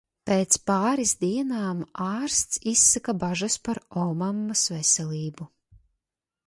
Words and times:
Pēc 0.27 0.55
pāris 0.69 1.11
dienām 1.23 1.83
ārsts 2.05 2.63
izsaka 2.73 3.17
bažas 3.25 3.59
par 3.69 3.83
omammas 4.07 4.67
veselību. 4.77 5.51